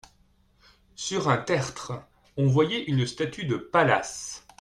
[0.95, 1.93] Sur un tertre
[2.35, 4.43] on voyait une statue de Pallas.